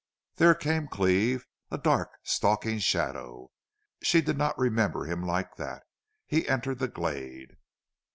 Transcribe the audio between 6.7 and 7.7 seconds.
the glade.